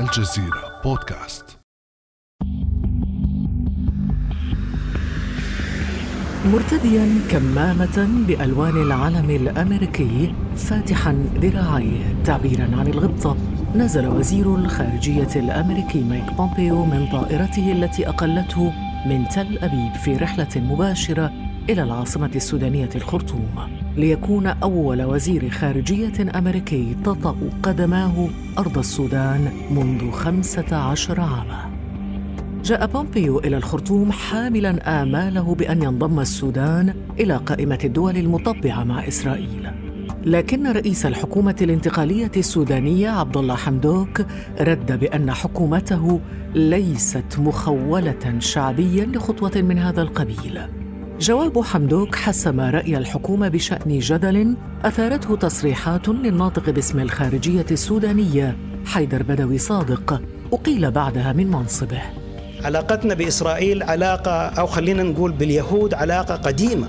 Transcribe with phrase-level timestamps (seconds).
[0.00, 1.58] الجزيرة بودكاست.
[6.52, 12.22] مرتديا كمامة بألوان العلم الأمريكي فاتحا ذراعيه.
[12.24, 13.36] تعبيرا عن الغبطة
[13.76, 18.72] نزل وزير الخارجية الأمريكي مايك بومبيو من طائرته التي أقلته
[19.06, 21.32] من تل أبيب في رحلة مباشرة
[21.70, 23.54] إلى العاصمة السودانية الخرطوم
[23.96, 28.28] ليكون أول وزير خارجية أمريكي تطأ قدماه
[28.58, 31.70] أرض السودان منذ خمسة عشر عاماً.
[32.64, 39.70] جاء بومبيو إلى الخرطوم حاملا آماله بأن ينضم السودان إلى قائمة الدول المطبعة مع إسرائيل.
[40.24, 44.26] لكن رئيس الحكومة الانتقالية السودانية عبد الله حمدوك
[44.60, 46.20] رد بأن حكومته
[46.54, 50.85] ليست مخولة شعبيا لخطوة من هذا القبيل.
[51.20, 59.58] جواب حمدوك حسم رأي الحكومة بشأن جدل أثارته تصريحات للناطق باسم الخارجية السودانية حيدر بدوي
[59.58, 60.22] صادق.
[60.52, 62.02] أقيل بعدها من منصبه.
[62.64, 66.86] علاقتنا بإسرائيل علاقة أو خلينا نقول باليهود علاقة قديمة.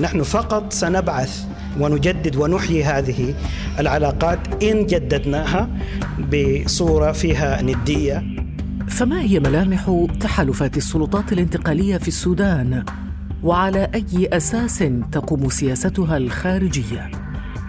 [0.00, 1.44] نحن فقط سنبعث
[1.80, 3.34] ونجدد ونحيي هذه
[3.78, 5.68] العلاقات إن جددناها
[6.32, 8.22] بصورة فيها ندية.
[8.88, 12.84] فما هي ملامح تحالفات السلطات الانتقالية في السودان؟
[13.44, 17.10] وعلى أي أساس تقوم سياستها الخارجية؟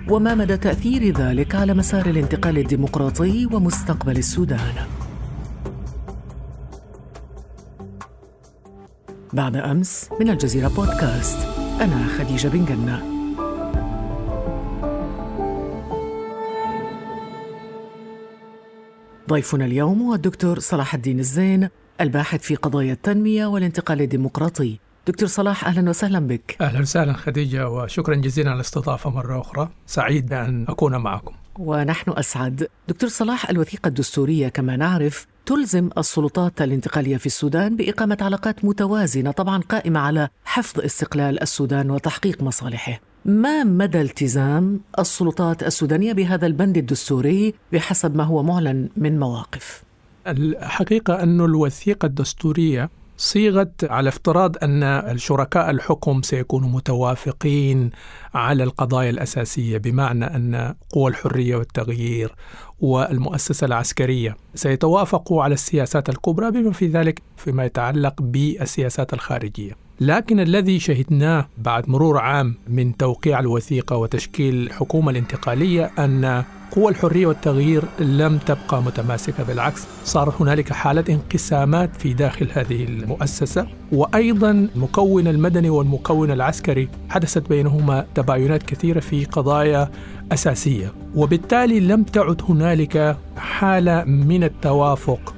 [0.09, 4.75] وما مدى تأثير ذلك على مسار الانتقال الديمقراطي ومستقبل السودان؟
[9.33, 11.47] بعد أمس من الجزيرة بودكاست
[11.81, 13.15] أنا خديجة بن جنة
[19.29, 21.69] ضيفنا اليوم هو الدكتور صلاح الدين الزين
[22.01, 26.57] الباحث في قضايا التنمية والانتقال الديمقراطي دكتور صلاح أهلا وسهلا بك.
[26.61, 29.69] أهلا وسهلا خديجة وشكرا جزيلا على الاستضافة مرة أخرى.
[29.85, 31.35] سعيد بأن أكون معكم.
[31.59, 32.67] ونحن أسعد.
[32.87, 39.61] دكتور صلاح الوثيقة الدستورية كما نعرف تلزم السلطات الانتقالية في السودان بإقامة علاقات متوازنة طبعا
[39.61, 42.99] قائمة على حفظ استقلال السودان وتحقيق مصالحه.
[43.25, 49.83] ما مدى التزام السلطات السودانية بهذا البند الدستوري بحسب ما هو معلن من مواقف؟
[50.27, 57.89] الحقيقة أن الوثيقة الدستورية صيغت على افتراض أن الشركاء الحكم سيكونوا متوافقين
[58.33, 62.35] على القضايا الأساسية بمعنى أن قوى الحرية والتغيير
[62.79, 69.84] والمؤسسة العسكرية سيتوافقوا على السياسات الكبرى بما في ذلك فيما يتعلق بالسياسات الخارجية.
[69.99, 77.27] لكن الذي شهدناه بعد مرور عام من توقيع الوثيقة وتشكيل الحكومة الانتقالية أن قوى الحرية
[77.27, 83.67] والتغيير لم تبقى متماسكة بالعكس صار هنالك حاله انقسامات في داخل هذه المؤسسة.
[83.91, 89.91] وأيضا المكون المدني والمكون العسكري حدثت بينهما تباينات كثيرة في قضايا
[90.31, 90.93] أساسية.
[91.15, 95.35] وبالتالي لم تعد هنالك حالة من التوافق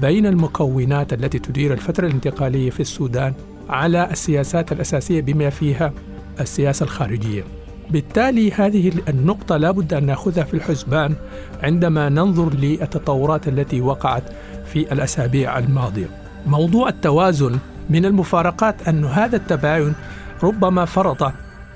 [0.00, 3.34] بين المكونات التي تدير الفترة الانتقالية في السودان
[3.68, 5.92] على السياسات الأساسية بما فيها
[6.40, 7.44] السياسة الخارجية
[7.90, 11.14] بالتالي هذه النقطة لابد أن نأخذها في الحسبان
[11.62, 14.22] عندما ننظر للتطورات التي وقعت
[14.66, 16.08] في الأسابيع الماضية.
[16.46, 17.58] موضوع التوازن
[17.90, 19.94] من المفارقات أن هذا التباين
[20.42, 21.32] ربما فرض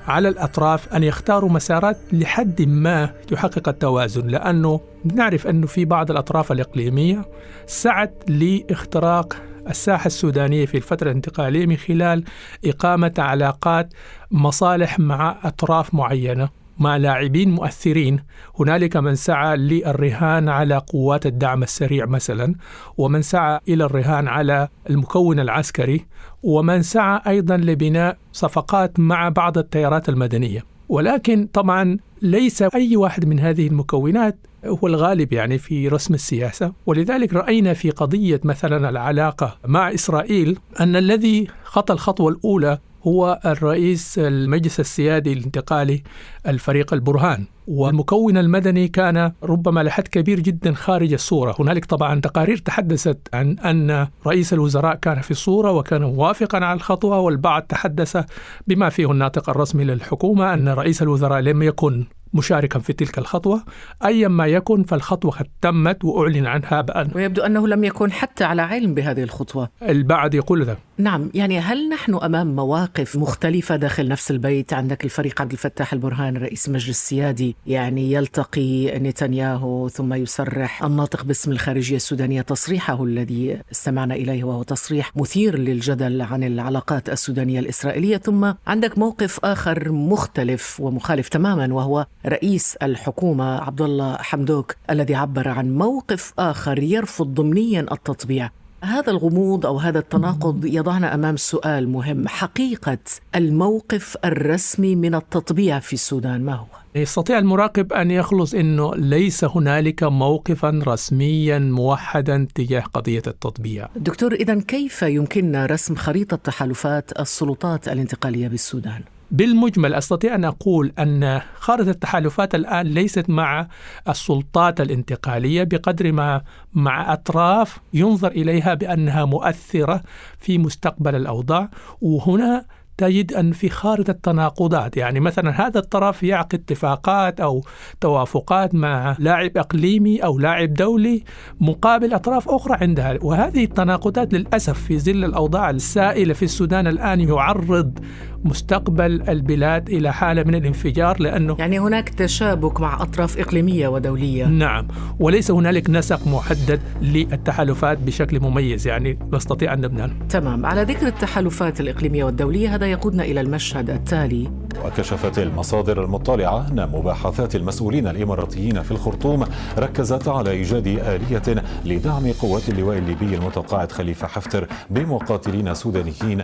[0.06, 6.52] على الأطراف أن يختاروا مسارات لحد ما تحقق التوازن لأنه نعرف أنه في بعض الأطراف
[6.52, 7.24] الإقليمية
[7.66, 9.36] سعت لاختراق
[9.68, 12.24] الساحة السودانية في الفترة الانتقالية من خلال
[12.64, 13.94] إقامة علاقات
[14.30, 16.61] مصالح مع أطراف معينة.
[16.82, 18.20] مع لاعبين مؤثرين.
[18.60, 22.54] هنالك من سعى للرهان على قوات الدعم السريع مثلا
[22.98, 26.06] ومن سعى إلى الرهان على المكون العسكري
[26.42, 30.64] ومن سعى أيضا لبناء صفقات مع بعض التيارات المدنية.
[30.88, 36.72] ولكن طبعا ليس أي واحد من هذه المكونات هو الغالب يعني في رسم السياسة.
[36.86, 44.18] ولذلك رأينا في قضية مثلا العلاقة مع إسرائيل أن الذي خطى الخطوة الأولى هو الرئيس
[44.18, 46.02] المجلس السيادي الانتقالي
[46.46, 47.44] الفريق البرهان.
[47.66, 51.56] والمكون المدني كان ربما لحد كبير جدا خارج الصورة.
[51.60, 57.18] هنالك طبعا تقارير تحدثت عن أن رئيس الوزراء كان في الصورة وكان موافقا على الخطوة
[57.18, 58.24] والبعض تحدث
[58.66, 63.62] بما فيه الناطق الرسمي للحكومة أن رئيس الوزراء لم يكن مشاركا في تلك الخطوة.
[64.04, 68.62] أيا ما يكن فالخطوة قد تمت وأعلن عنها بأن ويبدو أنه لم يكن حتى على
[68.62, 69.68] علم بهذه الخطوة.
[69.82, 75.40] البعض يقول ذلك نعم يعني هل نحن أمام مواقف مختلفة داخل نفس البيت؟ عندك الفريق
[75.40, 80.84] عبد الفتاح البرهان رئيس مجلس السيادي يعني يلتقي نتنياهو ثم يصرح.
[80.84, 87.60] الناطق باسم الخارجية السودانية تصريحه الذي استمعنا إليه وهو تصريح مثير للجدل عن العلاقات السودانية
[87.60, 88.16] الإسرائيلية.
[88.16, 95.48] ثم عندك موقف آخر مختلف ومخالف تماما وهو رئيس الحكومة عبد الله حمدوك الذي عبر
[95.48, 98.50] عن موقف آخر يرفض ضمنيا التطبيع
[98.84, 102.98] هذا الغموض أو هذا التناقض يضعنا أمام سؤال مهم حقيقة
[103.34, 110.02] الموقف الرسمي من التطبيع في السودان ما هو يستطيع المراقب أن يخلص إنه ليس هنالك
[110.02, 113.88] موقفا رسميا موحدا تجاه قضية التطبيع.
[113.96, 119.02] دكتور اذا كيف يمكننا رسم خريطة تحالفات السلطات الانتقالية بالسودان؟
[119.32, 123.68] بالمجمل أستطيع أن أقول أن خارطة التحالفات الآن ليست مع
[124.08, 126.42] السلطات الانتقالية بقدر ما
[126.74, 130.02] مع أطراف ينظر إليها بأنها مؤثرة
[130.38, 131.70] في مستقبل الأوضاع.
[132.00, 132.64] وهنا
[132.98, 137.64] تجد أن في خارطة تناقضات يعني مثلا هذا الطرف يعقد اتفاقات أو
[138.00, 141.24] توافقات مع لاعب إقليمي أو لاعب دولي
[141.60, 143.18] مقابل أطراف أخرى عندها.
[143.22, 147.98] وهذه التناقضات للأسف في ظل الأوضاع السائلة في السودان الآن يعرض
[148.44, 154.44] مستقبل البلاد إلى حالة من الانفجار لأنه يعني هناك تشابك مع أطراف إقليمية ودولية.
[154.44, 154.88] نعم.
[155.20, 158.86] وليس هنالك نسق محدد للتحالفات بشكل مميز.
[158.86, 160.66] يعني نستطيع أن نبنى تمام.
[160.66, 164.50] على ذكر التحالفات الإقليمية والدولية هذا يقودنا إلى المشهد التالي.
[164.84, 169.44] وكشفت المصادر المطلعة أن مباحثات المسؤولين الإماراتيين في الخرطوم
[169.78, 176.42] ركزت على إيجاد آلية لدعم قوات اللواء الليبي المتقاعد خليفة حفتر بمقاتلين سودانيين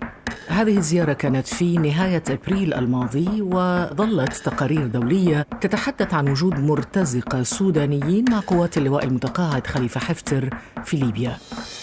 [0.48, 8.24] هذه الزيارة كانت في نهاية أبريل الماضي وظلت تقارير دولية تتحدث عن وجود مرتزقة سودانيين
[8.30, 10.50] مع قوات اللواء المتقاعد خليفة حفتر
[10.84, 11.36] في ليبيا.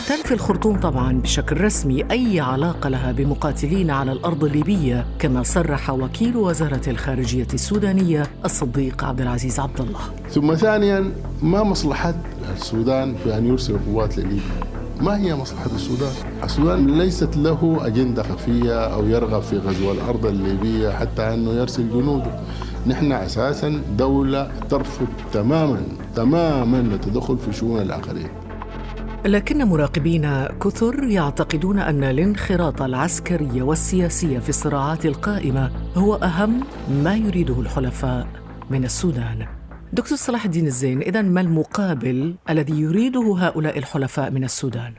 [0.08, 6.38] تنفي الخرطوم طبعا بشكل رسمي أي علاقة لها بمقاتلين على الأرض الليبية كما صرح وكيل
[6.38, 10.02] وزارة الخارجية السودانية الصديق عبد العزيز عبد الله.
[10.30, 12.16] ثم ثانيا ما مصلحة
[12.56, 16.14] السودان في أن يرسل قوات لليبيا؟ ما هي مصلحة السودان؟
[16.44, 22.40] السودان ليست له أجندة خفية أو يرغب في غزو الأرض الليبية حتى أنه يرسل جنوده.
[22.88, 25.82] نحن أساسا دولة ترفض تماما
[26.16, 28.28] تماما التدخل في شؤون الآخرين.
[29.26, 36.64] لكن مراقبين كثر يعتقدون أن الانخراط العسكري والسياسي في الصراعات القائمة هو أهم
[37.04, 38.28] ما يريده الحلفاء
[38.70, 39.46] من السودان.
[39.94, 44.94] دكتور صلاح الدين الزين إذا ما المقابل الذي يريده هؤلاء الحلفاء من السودان؟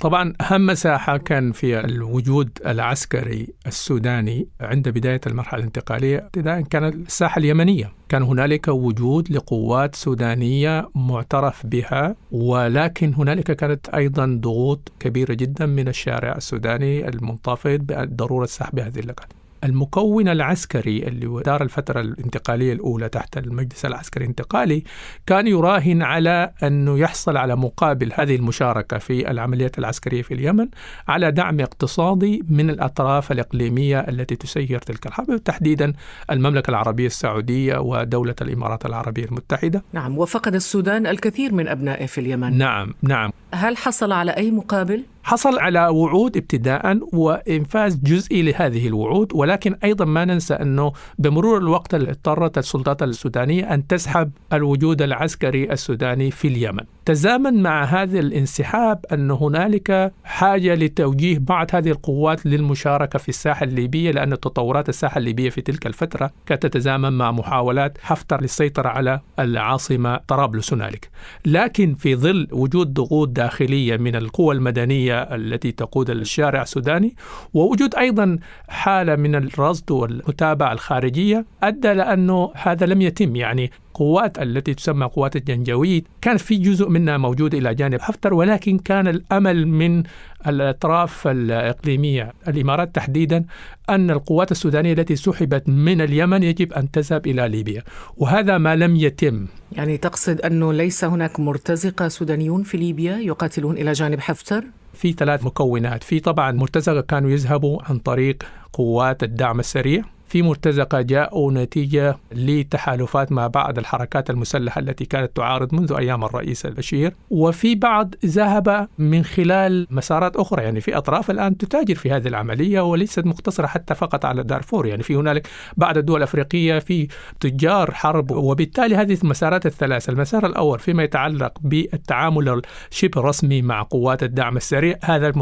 [0.00, 7.38] طبعا أهم مساحة كان في الوجود العسكري السوداني عند بداية المرحلة الانتقالية ابتداء كانت الساحة
[7.38, 15.66] اليمنية كان هنالك وجود لقوات سودانية معترف بها ولكن هنالك كانت أيضا ضغوط كبيرة جدا
[15.66, 23.08] من الشارع السوداني المنتفض بضرورة سحب هذه اللقاءات المكون العسكري اللي دار الفترة الانتقالية الأولى
[23.08, 24.84] تحت المجلس العسكري الانتقالي
[25.26, 30.68] كان يراهن على أنه يحصل على مقابل هذه المشاركة في العمليات العسكرية في اليمن
[31.08, 35.92] على دعم اقتصادي من الأطراف الإقليمية التي تسير تلك الحرب تحديدا
[36.30, 39.82] المملكة العربية السعودية ودولة الإمارات العربية المتحدة.
[39.92, 42.58] نعم وفقد السودان الكثير من أبنائه في اليمن.
[42.58, 43.30] نعم نعم.
[43.54, 50.04] هل حصل على أي مقابل؟ حصل على وعود ابتداء وإنفاذ جزئي لهذه الوعود ولكن أيضا
[50.04, 56.82] ما ننسى أنه بمرور الوقت اضطرت السلطات السودانية أن تسحب الوجود العسكري السوداني في اليمن.
[57.04, 64.10] تزامن مع هذا الانسحاب أن هنالك حاجة لتوجيه بعض هذه القوات للمشاركة في الساحة الليبية
[64.10, 70.16] لأن تطورات الساحة الليبية في تلك الفترة كانت تتزامن مع محاولات حفتر للسيطرة على العاصمة
[70.16, 71.10] طرابلس هنالك.
[71.46, 77.16] لكن في ظل وجود ضغوط داخلية من القوى المدنية التي تقود الشارع السوداني
[77.54, 78.38] ووجود أيضا
[78.68, 83.36] حالة من الرصد والمتابعة الخارجية أدى لأنه هذا لم يتم.
[83.36, 88.78] يعني قوات التي تسمى قوات الجنجويد كان في جزء منها موجود إلى جانب حفتر ولكن
[88.78, 90.02] كان الأمل من
[90.46, 93.44] الأطراف الإقليمية الإمارات تحديدا
[93.88, 97.82] أن القوات السودانية التي سحبت من اليمن يجب أن تذهب إلى ليبيا
[98.16, 99.46] وهذا ما لم يتم.
[99.72, 105.44] يعني تقصد أنه ليس هناك مرتزقة سودانيون في ليبيا يقاتلون إلى جانب حفتر في ثلاث
[105.44, 106.04] مكونات.
[106.04, 108.42] في طبعا مرتزقة كانوا يذهبوا عن طريق
[108.72, 110.04] قوات الدعم السريع.
[110.30, 116.66] في مرتزقة جاءوا نتيجة لتحالفات مع بعض الحركات المسلحة التي كانت تعارض منذ أيام الرئيس
[116.66, 117.14] البشير.
[117.30, 122.80] وفي بعض ذهب من خلال مسارات أخرى يعني في أطراف الآن تتاجر في هذه العملية
[122.80, 127.08] وليست مقتصرة حتى فقط على دارفور يعني في هنالك بعض الدول الأفريقية في
[127.40, 128.30] تجار حرب.
[128.30, 134.98] وبالتالي هذه المسارات الثلاثة المسار الأول فيما يتعلق بالتعامل الشبه رسمي مع قوات الدعم السريع
[135.02, 135.32] هذا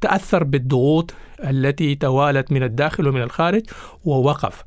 [0.00, 1.14] تأثر بالضغوط
[1.44, 3.62] التي توالت من الداخل ومن الخارج
[4.04, 4.64] ووقف.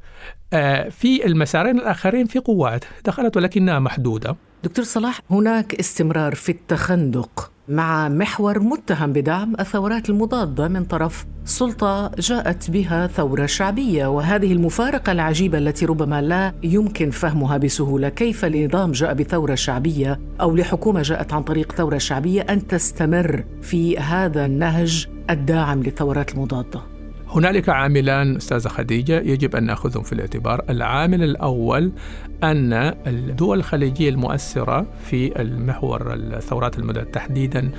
[0.54, 4.36] آه، في المسارين الآخرين في قوات دخلت ولكنها محدودة.
[4.64, 7.52] دكتور صلاح هناك استمرار في التخندق.
[7.70, 15.12] مع محور متهم بدعم الثورات المضادة من طرف سلطة جاءت بها ثورة شعبية وهذه المفارقة
[15.12, 18.10] العجيبة التي ربما لا يمكن فهمها بسهولة.
[18.10, 23.98] كيف لنظام جاء بثورة شعبية أو لحكومة جاءت عن طريق ثورة شعبية أن تستمر في
[23.98, 26.99] هذا النهج الداعم للثورات المضادة؟
[27.32, 31.92] هنالك عاملان أستاذة خديجة يجب أن نأخذهم في الاعتبار، العامل الأول
[32.44, 32.74] أن
[33.08, 37.72] الدول الخليجية المؤثرة في المحور الثورات المدى تحديدا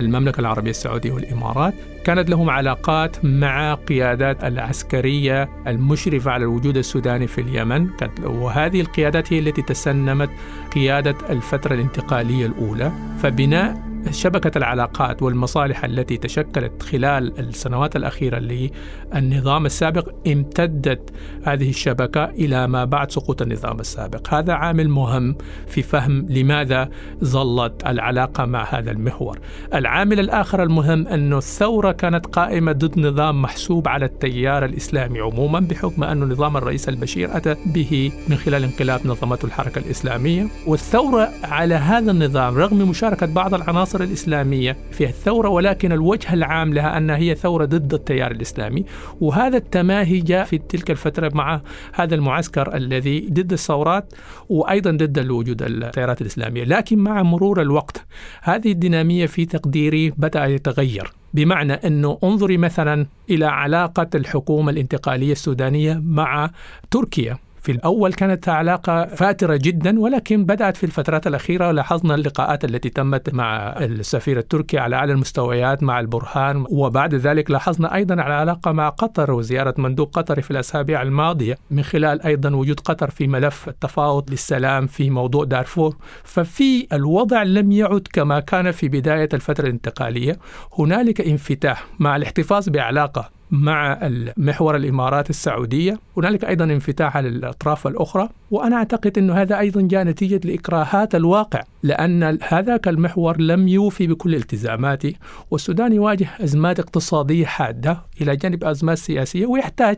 [0.00, 7.40] المملكة العربية السعودية والإمارات كانت لهم علاقات مع قيادات العسكرية المشرفة على الوجود السوداني في
[7.40, 7.88] اليمن.
[8.24, 10.30] وهذه القيادات هي التي تسنمت
[10.74, 12.92] قيادة الفترة الانتقالية الأولى.
[13.22, 21.10] فبناء شبكة العلاقات والمصالح التي تشكلت خلال السنوات الأخيرة للنظام السابق امتدت
[21.44, 24.34] هذه الشبكة إلى ما بعد سقوط النظام السابق.
[24.34, 25.36] هذا عامل مهم
[25.66, 26.88] في فهم لماذا
[27.24, 29.38] ظلت العلاقة مع هذا المحور.
[29.74, 36.04] العامل الآخر المهم أن الثورة كانت قائمة ضد نظام محسوب على التيار الإسلامي عموما بحكم
[36.04, 40.46] أن نظام الرئيس البشير أتى به من خلال انقلاب نظمته الحركة الإسلامية.
[40.66, 46.74] والثورة على هذا النظام رغم مشاركة بعض العناصر العناصر الإسلامية في الثورة ولكن الوجه العام
[46.74, 48.84] لها أنها هي ثورة ضد التيار الإسلامي.
[49.20, 51.60] وهذا التماهي جاء في تلك الفترة مع
[51.92, 54.12] هذا المعسكر الذي ضد الثورات
[54.48, 56.64] وأيضا ضد الوجود التيارات الإسلامية.
[56.64, 58.06] لكن مع مرور الوقت
[58.42, 66.00] هذه الدينامية في تقديري بدأ يتغير بمعنى أنه انظري مثلا إلى علاقة الحكومة الانتقالية السودانية
[66.04, 66.50] مع
[66.90, 67.45] تركيا.
[67.66, 73.34] في الأول كانت علاقة فاترة جدا ولكن بدأت في الفترات الأخيرة لاحظنا اللقاءات التي تمت
[73.34, 79.32] مع السفير التركي على أعلى المستويات مع البرهان وبعد ذلك لاحظنا أيضا العلاقة مع قطر
[79.32, 84.86] وزيارة مندوب قطري في الأسابيع الماضية من خلال أيضا وجود قطر في ملف التفاوض للسلام
[84.86, 85.96] في موضوع دارفور.
[86.24, 90.38] ففي الوضع لم يعد كما كان في بداية الفترة الانتقالية
[90.78, 98.28] هنالك انفتاح مع الاحتفاظ بعلاقة مع محور الإمارات السعودية، هنالك أيضا انفتاح على الأطراف الأخرى،
[98.50, 104.34] وأنا أعتقد إنه هذا أيضا جاء نتيجة لإكراهات الواقع، لأن هذاك المحور لم يوفي بكل
[104.34, 105.14] التزاماته،
[105.50, 109.96] والسودان يواجه أزمات اقتصادية حادة إلى جانب أزمات سياسية ويحتاج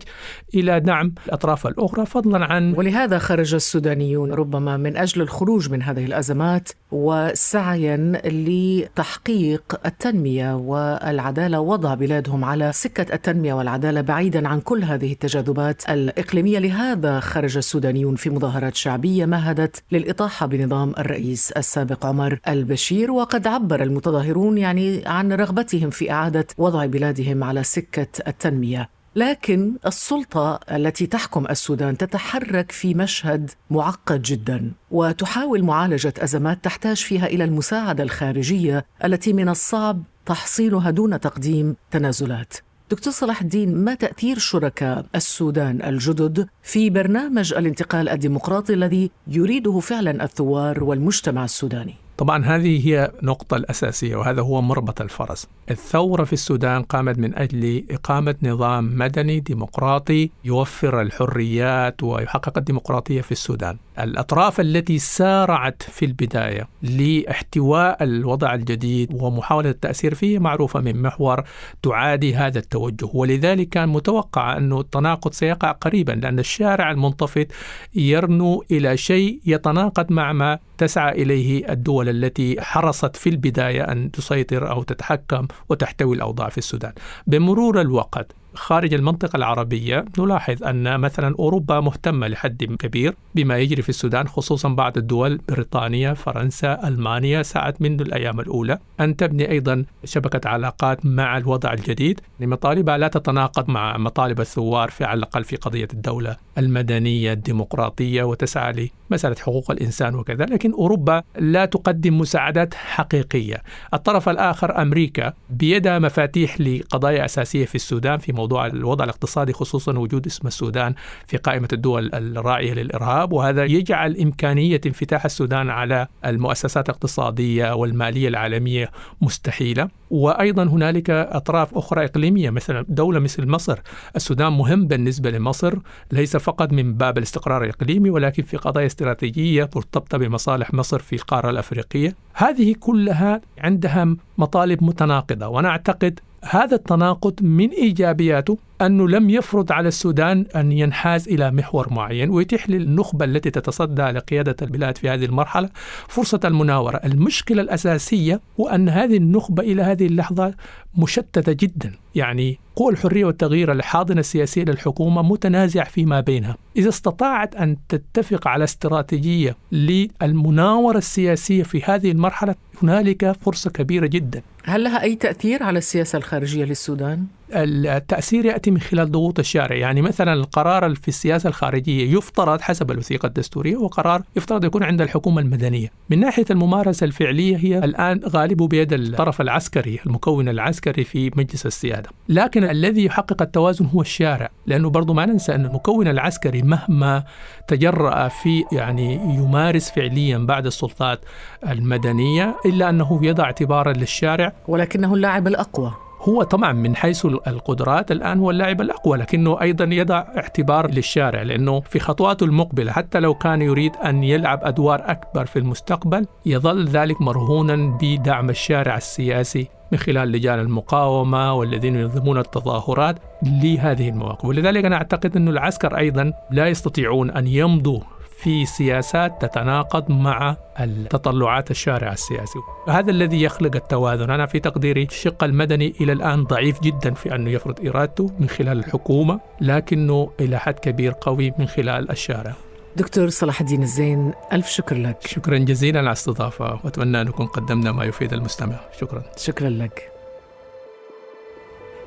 [0.54, 2.06] إلى دعم الأطراف الأخرى.
[2.06, 10.54] فضلا عن ولهذا خرج السودانيون ربما من أجل الخروج من هذه الأزمات وسعيا لتحقيق التنمية
[10.54, 16.58] والعدالة وضع بلادهم على سكة التنمية والعدالة بعيدا عن كل هذه التجاذبات الإقليمية.
[16.58, 21.77] لهذا خرج السودانيون في مظاهرات شعبية مهدت للإطاحة بنظام الرئيس السابق.
[22.02, 28.88] عمر البشير وقد عبر المتظاهرون يعني عن رغبتهم في إعادة وضع بلادهم على سكة التنمية.
[29.16, 37.26] لكن السلطة التي تحكم السودان تتحرك في مشهد معقد جدا وتحاول معالجة أزمات تحتاج فيها
[37.26, 42.54] إلى المساعدة الخارجية التي من الصعب تحصيلها دون تقديم تنازلات.
[42.90, 50.24] دكتور صلاح الدين ما تأثير شركاء السودان الجدد في برنامج الانتقال الديمقراطي الذي يريده فعلا
[50.24, 56.82] الثوار والمجتمع السوداني؟ طبعا هذه هي النقطة الأساسية وهذا هو مربط الفرس الثورة في السودان
[56.82, 64.98] قامت من أجل إقامة نظام مدني ديمقراطي يوفر الحريات ويحقق الديمقراطية في السودان الأطراف التي
[64.98, 71.44] سارعت في البداية لاحتواء الوضع الجديد ومحاولة التأثير فيه معروفة من محور
[71.82, 73.08] تعادي هذا التوجه.
[73.14, 77.46] ولذلك كان متوقع أن التناقض سيقع قريبا لأن الشارع المنتفض
[77.94, 84.70] يرنو إلى شيء يتناقض مع ما تسعى إليه الدول التي حرصت في البداية أن تسيطر
[84.70, 86.92] أو تتحكم وتحتوي الأوضاع في السودان.
[87.26, 93.88] بمرور الوقت خارج المنطقة العربية نلاحظ أن مثلا أوروبا مهتمة لحد كبير بما يجري في
[93.88, 97.42] السودان خصوصا بعض الدول بريطانيا فرنسا ألمانيا.
[97.42, 103.70] سعت منذ الأيام الأولى أن تبني أيضا شبكة علاقات مع الوضع الجديد لمطالبها لا تتناقض
[103.70, 110.14] مع مطالب الثوار في على الأقل في قضية الدولة المدنية الديمقراطية وتسعى لمسألة حقوق الإنسان
[110.14, 110.44] وكذا.
[110.44, 113.62] لكن أوروبا لا تقدم مساعدات حقيقية.
[113.94, 120.26] الطرف الآخر أمريكا بيدها مفاتيح لقضايا أساسية في السودان في موضوع الوضع الاقتصادي خصوصا وجود
[120.26, 120.94] اسم السودان
[121.26, 128.90] في قائمة الدول الراعية للإرهاب وهذا يجعل إمكانية انفتاح السودان على المؤسسات الاقتصادية والمالية العالمية
[129.20, 129.88] مستحيلة.
[130.10, 133.78] وأيضا هنالك أطراف أخرى إقليمية مثلا دولة مثل مصر.
[134.16, 135.74] السودان مهم بالنسبة لمصر
[136.12, 141.50] ليس فقط من باب الاستقرار الإقليمي ولكن في قضايا استراتيجية مرتبطة بمصالح مصر في القارة
[141.50, 142.14] الأفريقية.
[142.34, 149.88] هذه كلها عندها مطالب متناقضة وأنا أعتقد هذا التناقض من إيجابياته أنه لم يفرض على
[149.88, 155.68] السودان أن ينحاز إلى محور معين ويتيح للنخبة التي تتصدى لقيادة البلاد في هذه المرحلة
[156.08, 156.96] فرصة المناورة.
[157.04, 160.54] المشكلة الأساسية هو أن هذه النخبة إلى هذه اللحظة
[160.98, 166.56] مشتتة جدا يعني قوى الحرية والتغيير الحاضنة السياسية للحكومة متنازع فيما بينها.
[166.76, 174.42] إذا استطاعت أن تتفق على استراتيجية للمناورة السياسية في هذه المرحلة هنالك فرصة كبيرة جدا.
[174.68, 179.76] هل لها أي تأثير على السياسة الخارجية للسودان؟ التأثير يأتي من خلال ضغوط الشارع.
[179.76, 185.40] يعني مثلا القرار في السياسة الخارجية يفترض حسب الوثيقة الدستورية وقرار يفترض يكون عند الحكومة
[185.40, 185.92] المدنية.
[186.10, 192.10] من ناحية الممارسة الفعلية هي الآن غالبه بيد الطرف العسكري المكون العسكري في مجلس السيادة.
[192.28, 197.24] لكن الذي يحقق التوازن هو الشارع لأنه برضو ما ننسى أن المكون العسكري مهما
[197.68, 201.20] تجرأ في يعني يمارس فعليا بعد السلطات
[201.68, 204.52] المدنية إلا أنه يضع اعتبارا للشارع.
[204.68, 206.07] ولكنه اللاعب الأقوى.
[206.28, 211.80] هو طبعا من حيث القدرات الآن هو اللاعب الأقوى لكنه أيضا يضع اعتبار للشارع لأنه
[211.80, 217.20] في خطواته المقبلة حتى لو كان يريد أن يلعب أدوار أكبر في المستقبل يظل ذلك
[217.22, 223.18] مرهونا بدعم الشارع السياسي من خلال لجان المقاومة والذين ينظمون التظاهرات
[223.62, 224.44] لهذه المواقف.
[224.44, 228.00] ولذلك أنا أعتقد أن العسكر أيضا لا يستطيعون أن يمضوا
[228.42, 232.58] في سياسات تتناقض مع التطلعات الشارع السياسي.
[232.88, 234.30] هذا الذي يخلق التوازن.
[234.30, 238.78] أنا في تقديري الشق المدني إلى الآن ضعيف جدا في أنه يفرض إرادته من خلال
[238.78, 242.54] الحكومة لكنه إلى حد كبير قوي من خلال الشارع.
[242.96, 245.26] دكتور صلاح الدين الزين ألف شكر لك.
[245.26, 248.76] شكرا جزيلا على الاستضافة وأتمنى أن نكون قدمنا ما يفيد المستمع.
[249.00, 249.22] شكرا.
[249.36, 250.10] شكرا لك.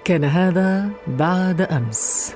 [0.06, 2.36] كان هذا بعد أمس.